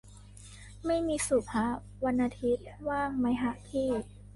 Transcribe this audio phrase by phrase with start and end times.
[0.85, 1.67] ไม่มีสูบฮะ
[2.05, 3.89] วันอาทิตย์ว่างมั้ยอะพี่